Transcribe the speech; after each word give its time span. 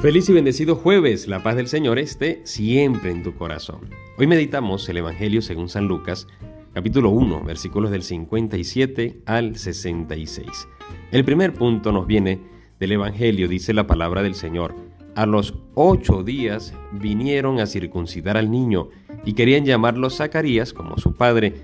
Feliz 0.00 0.28
y 0.28 0.32
bendecido 0.32 0.76
jueves, 0.76 1.26
la 1.26 1.42
paz 1.42 1.56
del 1.56 1.66
Señor 1.66 1.98
esté 1.98 2.40
siempre 2.44 3.10
en 3.10 3.24
tu 3.24 3.34
corazón. 3.34 3.90
Hoy 4.16 4.28
meditamos 4.28 4.88
el 4.88 4.98
Evangelio 4.98 5.42
según 5.42 5.68
San 5.68 5.88
Lucas, 5.88 6.28
capítulo 6.72 7.10
1, 7.10 7.42
versículos 7.42 7.90
del 7.90 8.04
57 8.04 9.22
al 9.26 9.56
66. 9.56 10.68
El 11.10 11.24
primer 11.24 11.52
punto 11.52 11.90
nos 11.90 12.06
viene 12.06 12.38
del 12.78 12.92
Evangelio, 12.92 13.48
dice 13.48 13.74
la 13.74 13.88
palabra 13.88 14.22
del 14.22 14.36
Señor. 14.36 14.76
A 15.16 15.26
los 15.26 15.54
ocho 15.74 16.22
días 16.22 16.74
vinieron 16.92 17.58
a 17.58 17.66
circuncidar 17.66 18.36
al 18.36 18.52
niño 18.52 18.90
y 19.24 19.32
querían 19.32 19.64
llamarlo 19.64 20.10
Zacarías 20.10 20.72
como 20.72 20.96
su 20.98 21.14
padre, 21.14 21.54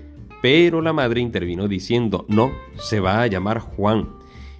pero 0.41 0.81
la 0.81 0.91
madre 0.91 1.21
intervino 1.21 1.69
diciendo, 1.69 2.25
no, 2.27 2.51
se 2.75 2.99
va 2.99 3.21
a 3.21 3.27
llamar 3.27 3.59
Juan. 3.59 4.09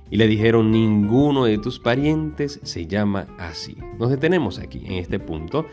Y 0.09 0.17
le 0.17 0.27
dijeron, 0.27 0.71
ninguno 0.71 1.45
de 1.45 1.57
tus 1.57 1.79
parientes 1.79 2.59
se 2.63 2.85
llama 2.85 3.27
así. 3.37 3.75
Nos 3.99 4.09
detenemos 4.09 4.59
aquí, 4.59 4.83
en 4.85 4.93
este 4.93 5.19
punto, 5.19 5.65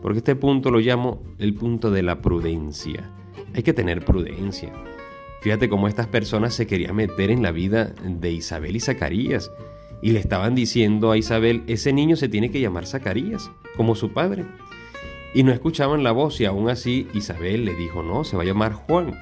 porque 0.00 0.18
este 0.18 0.36
punto 0.36 0.70
lo 0.70 0.80
llamo 0.80 1.22
el 1.38 1.54
punto 1.54 1.90
de 1.90 2.02
la 2.02 2.20
prudencia. 2.20 3.10
Hay 3.54 3.62
que 3.62 3.72
tener 3.72 4.04
prudencia. 4.04 4.72
Fíjate 5.42 5.68
cómo 5.68 5.88
estas 5.88 6.06
personas 6.06 6.54
se 6.54 6.66
querían 6.66 6.96
meter 6.96 7.30
en 7.30 7.42
la 7.42 7.52
vida 7.52 7.94
de 8.02 8.32
Isabel 8.32 8.76
y 8.76 8.80
Zacarías. 8.80 9.50
Y 10.00 10.12
le 10.12 10.18
estaban 10.18 10.54
diciendo 10.54 11.10
a 11.10 11.18
Isabel, 11.18 11.62
ese 11.66 11.92
niño 11.92 12.16
se 12.16 12.28
tiene 12.28 12.50
que 12.50 12.60
llamar 12.60 12.86
Zacarías, 12.86 13.50
como 13.76 13.94
su 13.94 14.12
padre. 14.12 14.44
Y 15.34 15.42
no 15.42 15.52
escuchaban 15.52 16.02
la 16.02 16.12
voz 16.12 16.40
y 16.40 16.46
aún 16.46 16.70
así 16.70 17.08
Isabel 17.12 17.64
le 17.64 17.74
dijo, 17.74 18.02
no, 18.02 18.24
se 18.24 18.36
va 18.36 18.42
a 18.42 18.46
llamar 18.46 18.72
Juan. 18.72 19.14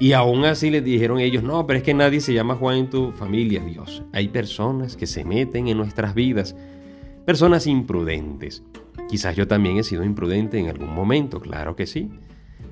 Y 0.00 0.12
aún 0.12 0.44
así 0.44 0.70
les 0.70 0.84
dijeron 0.84 1.18
ellos, 1.18 1.42
no, 1.42 1.66
pero 1.66 1.78
es 1.78 1.82
que 1.82 1.94
nadie 1.94 2.20
se 2.20 2.32
llama 2.32 2.54
Juan 2.54 2.78
en 2.78 2.90
tu 2.90 3.10
familia, 3.10 3.60
Dios. 3.64 4.04
Hay 4.12 4.28
personas 4.28 4.96
que 4.96 5.06
se 5.06 5.24
meten 5.24 5.66
en 5.66 5.76
nuestras 5.76 6.14
vidas, 6.14 6.54
personas 7.26 7.66
imprudentes. 7.66 8.62
Quizás 9.08 9.34
yo 9.34 9.48
también 9.48 9.76
he 9.78 9.82
sido 9.82 10.04
imprudente 10.04 10.58
en 10.58 10.68
algún 10.68 10.94
momento, 10.94 11.40
claro 11.40 11.74
que 11.74 11.86
sí. 11.86 12.10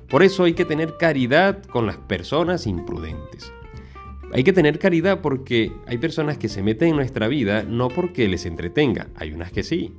Por 0.09 0.23
eso 0.23 0.45
hay 0.45 0.53
que 0.53 0.63
tener 0.63 0.95
caridad 0.97 1.63
con 1.63 1.85
las 1.85 1.97
personas 1.97 2.65
imprudentes. 2.65 3.51
Hay 4.33 4.43
que 4.43 4.53
tener 4.53 4.79
caridad 4.79 5.21
porque 5.21 5.71
hay 5.85 5.97
personas 5.97 6.37
que 6.37 6.49
se 6.49 6.63
meten 6.63 6.89
en 6.89 6.95
nuestra 6.95 7.27
vida 7.27 7.63
no 7.63 7.89
porque 7.89 8.27
les 8.27 8.45
entretenga, 8.45 9.07
hay 9.15 9.31
unas 9.31 9.51
que 9.51 9.63
sí, 9.63 9.93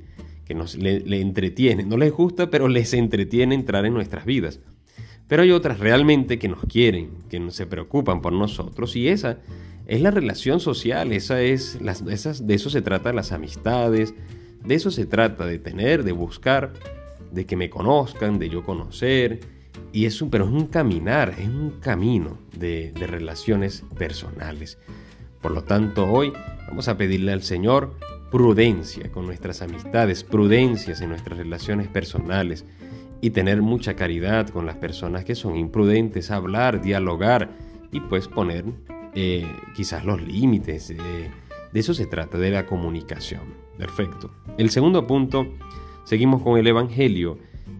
que 0.45 0.55
nos 0.55 0.75
le, 0.75 1.21
entretienen, 1.21 1.89
no 1.89 1.97
les 1.97 2.11
gusta, 2.11 2.49
pero 2.49 2.67
les 2.67 2.93
entretiene 2.93 3.53
entrar 3.53 3.85
en 3.85 3.93
nuestras 3.93 4.25
vidas. 4.25 4.59
Pero 5.29 5.43
hay 5.43 5.51
otras 5.51 5.79
realmente 5.79 6.39
que 6.39 6.49
nos 6.49 6.65
quieren, 6.65 7.11
que 7.29 7.51
se 7.51 7.67
preocupan 7.67 8.19
por 8.21 8.33
nosotros 8.33 8.95
y 8.95 9.07
esa 9.07 9.37
es 9.85 10.01
la 10.01 10.09
relación 10.09 10.59
social, 10.59 11.11
esa 11.13 11.39
es 11.39 11.77
de 11.79 12.53
eso 12.55 12.69
se 12.71 12.81
trata 12.81 13.13
las 13.13 13.31
amistades, 13.31 14.15
de 14.65 14.75
eso 14.75 14.89
se 14.89 15.05
trata 15.05 15.45
de 15.45 15.59
tener, 15.59 16.03
de 16.03 16.13
buscar, 16.13 16.73
de 17.31 17.45
que 17.45 17.55
me 17.55 17.69
conozcan, 17.69 18.39
de 18.39 18.49
yo 18.49 18.63
conocer. 18.63 19.39
Y 19.93 20.05
es 20.05 20.19
un, 20.21 20.31
pero 20.31 20.45
es 20.45 20.51
un 20.51 20.65
caminar, 20.65 21.35
es 21.37 21.47
un 21.47 21.79
camino 21.79 22.39
de, 22.57 22.91
de 22.91 23.07
relaciones 23.07 23.83
personales. 23.97 24.79
Por 25.41 25.51
lo 25.51 25.63
tanto, 25.63 26.11
hoy 26.11 26.33
vamos 26.67 26.87
a 26.87 26.97
pedirle 26.97 27.31
al 27.31 27.43
Señor 27.43 27.93
prudencia 28.31 29.11
con 29.11 29.27
nuestras 29.27 29.61
amistades, 29.61 30.23
prudencias 30.23 31.01
en 31.01 31.09
nuestras 31.09 31.37
relaciones 31.37 31.87
personales 31.87 32.65
y 33.21 33.31
tener 33.31 33.61
mucha 33.61 33.95
caridad 33.95 34.49
con 34.49 34.65
las 34.65 34.77
personas 34.77 35.25
que 35.25 35.35
son 35.35 35.55
imprudentes, 35.55 36.31
hablar, 36.31 36.81
dialogar 36.81 37.49
y 37.91 37.99
pues 38.01 38.27
poner 38.27 38.65
eh, 39.13 39.45
quizás 39.75 40.05
los 40.05 40.21
límites. 40.21 40.89
de 40.89 41.29
eso 41.73 41.93
se 41.93 42.05
trata, 42.05 42.37
de 42.37 42.51
la 42.51 42.65
comunicación. 42.65 43.41
Perfecto. 43.77 44.31
El 44.57 44.69
segundo 44.69 45.07
punto, 45.07 45.47
seguimos 46.03 46.41
con 46.41 46.57
el 46.57 46.67
Evangelio 46.67 47.37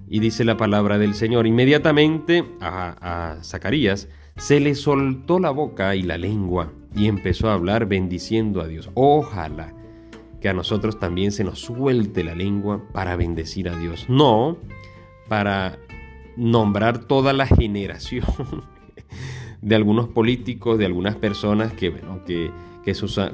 y 0.09 0.19
dice 0.19 0.44
la 0.44 0.57
palabra 0.57 0.97
del 0.97 1.13
Señor. 1.13 1.45
Inmediatamente 1.45 2.45
a, 2.61 3.35
a 3.35 3.44
Zacarías 3.44 4.07
se 4.38 4.59
le 4.59 4.75
soltó 4.75 5.39
la 5.39 5.51
boca 5.51 5.95
y 5.95 6.01
la 6.01 6.17
lengua 6.17 6.71
y 6.95 7.07
empezó 7.07 7.50
a 7.50 7.53
hablar 7.53 7.85
bendiciendo 7.85 8.61
a 8.61 8.67
Dios. 8.67 8.89
Ojalá 8.94 9.73
que 10.41 10.50
a 10.50 10.53
nosotros 10.53 11.00
también 11.00 11.31
se 11.31 11.44
nos 11.44 11.59
suelte 11.59 12.23
la 12.23 12.33
lengua 12.33 12.81
para 12.94 13.16
bendecir 13.16 13.69
a 13.69 13.75
Dios. 13.77 14.06
No 14.09 14.57
para 15.29 15.79
nombrar 16.35 17.06
toda 17.06 17.34
la 17.34 17.45
generación 17.45 18.25
de 19.62 19.75
algunos 19.75 20.09
políticos, 20.09 20.78
de 20.78 20.85
algunas 20.85 21.16
personas 21.16 21.73
que, 21.73 21.90
bueno, 21.90 22.23
que, 22.25 22.51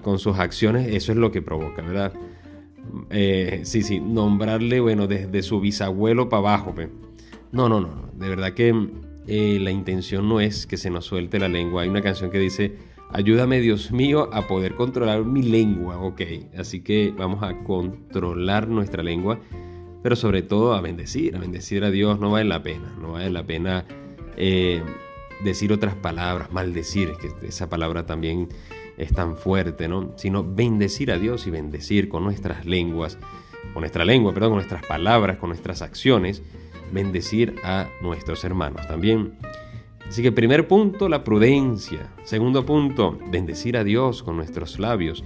con 0.03 0.19
sus 0.19 0.37
acciones 0.37 0.93
eso 0.93 1.13
es 1.13 1.17
lo 1.17 1.31
que 1.31 1.41
provoca, 1.41 1.81
¿verdad? 1.81 2.11
Eh, 3.09 3.61
sí, 3.63 3.83
sí, 3.83 4.01
nombrarle, 4.01 4.81
bueno, 4.81 5.07
desde 5.07 5.43
su 5.43 5.61
bisabuelo 5.61 6.27
para 6.27 6.39
abajo. 6.39 6.75
No, 7.53 7.69
no, 7.69 7.79
no, 7.79 8.09
de 8.13 8.27
verdad 8.27 8.53
que 8.53 8.73
eh, 9.27 9.57
la 9.61 9.71
intención 9.71 10.27
no 10.27 10.41
es 10.41 10.67
que 10.67 10.75
se 10.75 10.89
nos 10.89 11.05
suelte 11.05 11.39
la 11.39 11.47
lengua. 11.47 11.83
Hay 11.83 11.89
una 11.89 12.01
canción 12.01 12.31
que 12.31 12.39
dice, 12.39 12.75
ayúdame 13.11 13.61
Dios 13.61 13.91
mío 13.91 14.29
a 14.33 14.45
poder 14.45 14.75
controlar 14.75 15.23
mi 15.23 15.41
lengua, 15.41 15.99
ok. 15.99 16.21
Así 16.57 16.81
que 16.81 17.13
vamos 17.17 17.41
a 17.41 17.63
controlar 17.63 18.67
nuestra 18.67 19.03
lengua 19.03 19.39
pero 20.05 20.15
sobre 20.15 20.43
todo 20.43 20.75
a 20.75 20.81
bendecir, 20.81 21.35
a 21.35 21.39
bendecir 21.39 21.83
a 21.83 21.89
Dios 21.89 22.19
no 22.19 22.29
vale 22.29 22.45
la 22.47 22.61
pena, 22.61 22.93
no 23.01 23.13
vale 23.13 23.31
la 23.31 23.41
pena 23.41 23.85
eh, 24.37 24.83
decir 25.43 25.73
otras 25.73 25.95
palabras, 25.95 26.51
maldecir, 26.51 27.13
que 27.19 27.47
esa 27.47 27.69
palabra 27.69 28.05
también 28.05 28.49
es 28.99 29.11
tan 29.13 29.35
fuerte, 29.35 29.87
¿no? 29.87 30.13
Sino 30.15 30.43
bendecir 30.43 31.11
a 31.11 31.17
Dios 31.17 31.47
y 31.47 31.49
bendecir 31.49 32.07
con 32.07 32.23
nuestras 32.23 32.67
lenguas, 32.67 33.17
con 33.73 33.81
nuestra 33.81 34.05
lengua, 34.05 34.31
perdón, 34.31 34.51
con 34.51 34.57
nuestras 34.57 34.85
palabras, 34.85 35.37
con 35.37 35.49
nuestras 35.49 35.81
acciones, 35.81 36.43
bendecir 36.91 37.55
a 37.63 37.89
nuestros 38.03 38.43
hermanos 38.43 38.87
también. 38.87 39.33
Así 40.07 40.21
que 40.21 40.31
primer 40.31 40.67
punto, 40.67 41.09
la 41.09 41.23
prudencia. 41.23 42.13
Segundo 42.25 42.63
punto, 42.63 43.17
bendecir 43.31 43.75
a 43.75 43.83
Dios 43.83 44.21
con 44.21 44.37
nuestros 44.37 44.77
labios 44.77 45.23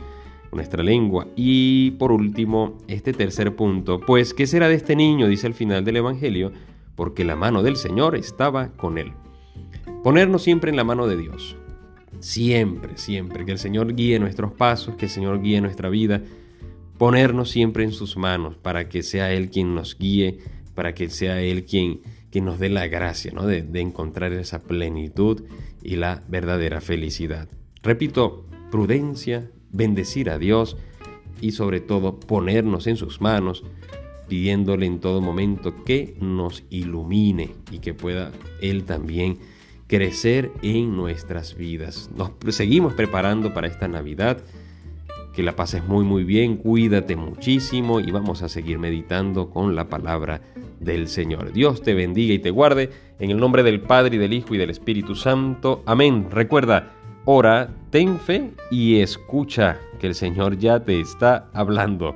nuestra 0.52 0.84
lengua. 0.84 1.28
Y 1.36 1.92
por 1.92 2.12
último, 2.12 2.78
este 2.88 3.14
tercer 3.14 3.56
punto, 3.56 4.00
pues, 4.00 4.34
¿qué 4.34 4.48
será 4.48 4.68
de 4.68 4.76
este 4.76 4.96
niño? 4.96 5.28
Dice 5.28 5.48
al 5.48 5.54
final 5.54 5.86
del 5.86 5.98
Evangelio, 5.98 6.52
porque 6.96 7.24
la 7.24 7.36
mano 7.36 7.64
del 7.64 7.76
Señor 7.76 8.16
estaba 8.16 8.70
con 8.74 8.98
él. 8.98 9.14
Ponernos 10.04 10.44
siempre 10.44 10.70
en 10.70 10.78
la 10.78 10.84
mano 10.84 11.08
de 11.08 11.18
Dios. 11.18 11.56
Siempre, 12.20 12.98
siempre. 12.98 13.46
Que 13.46 13.52
el 13.52 13.60
Señor 13.60 13.96
guíe 13.96 14.20
nuestros 14.20 14.54
pasos, 14.54 14.96
que 14.96 15.06
el 15.06 15.12
Señor 15.12 15.42
guíe 15.42 15.62
nuestra 15.62 15.90
vida. 15.90 16.22
Ponernos 16.98 17.50
siempre 17.50 17.84
en 17.84 17.92
sus 17.92 18.18
manos 18.18 18.58
para 18.58 18.90
que 18.90 19.04
sea 19.04 19.32
Él 19.32 19.50
quien 19.50 19.76
nos 19.76 19.98
guíe, 19.98 20.40
para 20.76 20.94
que 20.94 21.10
sea 21.10 21.42
Él 21.42 21.66
quien, 21.66 22.02
nos 22.44 22.60
dé 22.60 22.70
la 22.70 22.88
gracia 22.88 23.32
¿no? 23.34 23.46
de, 23.46 23.62
de 23.62 23.80
encontrar 23.80 24.34
esa 24.34 24.64
plenitud 24.64 25.44
y 25.82 25.96
la 25.96 26.24
verdadera 26.28 26.82
felicidad. 26.82 27.48
Repito, 27.82 28.46
prudencia, 28.72 29.50
bendecir 29.72 30.30
a 30.30 30.38
Dios 30.38 30.78
y 31.42 31.52
sobre 31.52 31.80
todo 31.80 32.20
ponernos 32.20 32.88
en 32.88 32.98
sus 32.98 33.22
manos, 33.22 33.64
pidiéndole 34.28 34.86
en 34.86 35.00
todo 35.00 35.22
momento 35.22 35.84
que 35.84 36.16
nos 36.20 36.64
ilumine 36.70 37.52
y 37.72 37.80
que 37.80 37.94
pueda 37.94 38.32
Él 38.62 38.84
también 38.84 39.40
crecer 39.88 40.52
en 40.62 40.96
nuestras 40.96 41.56
vidas. 41.56 42.12
Nos 42.16 42.32
seguimos 42.56 42.94
preparando 42.94 43.54
para 43.54 43.68
esta 43.68 43.88
Navidad. 43.88 44.38
Que 45.34 45.44
la 45.44 45.56
pases 45.56 45.86
muy 45.86 46.04
muy 46.04 46.24
bien, 46.26 46.58
cuídate 46.58 47.16
muchísimo 47.16 48.00
y 48.00 48.12
vamos 48.12 48.42
a 48.42 48.50
seguir 48.50 48.78
meditando 48.78 49.50
con 49.50 49.76
la 49.76 49.88
palabra 49.88 50.42
del 50.80 51.08
Señor. 51.08 51.54
Dios 51.54 51.82
te 51.82 51.94
bendiga 51.94 52.34
y 52.34 52.40
te 52.40 52.52
guarde 52.52 52.90
en 53.20 53.32
el 53.32 53.38
nombre 53.38 53.64
del 53.64 53.80
Padre 53.80 54.16
y 54.16 54.20
del 54.20 54.34
Hijo 54.34 54.54
y 54.54 54.58
del 54.58 54.70
Espíritu 54.70 55.16
Santo. 55.16 55.82
Amén. 55.86 56.28
Recuerda, 56.30 56.92
Ora, 57.26 57.70
ten 57.92 58.20
fe 58.20 58.52
y 58.72 59.02
escucha 59.02 59.78
que 60.00 60.08
el 60.08 60.16
Señor 60.16 60.58
ya 60.58 60.80
te 60.80 61.00
está 61.00 61.50
hablando. 61.54 62.16